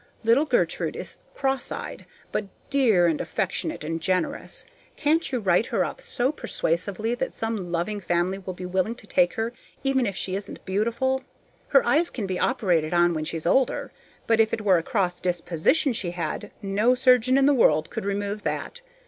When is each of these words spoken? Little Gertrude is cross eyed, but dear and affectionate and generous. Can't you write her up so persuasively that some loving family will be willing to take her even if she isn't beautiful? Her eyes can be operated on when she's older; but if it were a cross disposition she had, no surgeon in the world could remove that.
Little 0.23 0.45
Gertrude 0.45 0.95
is 0.95 1.19
cross 1.35 1.71
eyed, 1.71 2.07
but 2.31 2.45
dear 2.71 3.05
and 3.05 3.21
affectionate 3.21 3.83
and 3.83 4.01
generous. 4.01 4.65
Can't 4.95 5.31
you 5.31 5.39
write 5.39 5.67
her 5.67 5.85
up 5.85 6.01
so 6.01 6.31
persuasively 6.31 7.13
that 7.13 7.35
some 7.35 7.71
loving 7.71 7.99
family 7.99 8.39
will 8.39 8.55
be 8.55 8.65
willing 8.65 8.95
to 8.95 9.05
take 9.05 9.33
her 9.35 9.53
even 9.83 10.07
if 10.07 10.15
she 10.15 10.35
isn't 10.35 10.65
beautiful? 10.65 11.21
Her 11.67 11.85
eyes 11.85 12.09
can 12.09 12.25
be 12.25 12.39
operated 12.39 12.95
on 12.95 13.13
when 13.13 13.25
she's 13.25 13.45
older; 13.45 13.91
but 14.25 14.39
if 14.39 14.55
it 14.55 14.61
were 14.61 14.79
a 14.79 14.81
cross 14.81 15.19
disposition 15.19 15.93
she 15.93 16.09
had, 16.09 16.49
no 16.63 16.95
surgeon 16.95 17.37
in 17.37 17.45
the 17.45 17.53
world 17.53 17.91
could 17.91 18.03
remove 18.05 18.41
that. 18.41 18.81